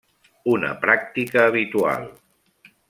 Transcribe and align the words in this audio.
Una 0.53 0.71
pràctica 0.85 1.45
habitual. 1.51 2.11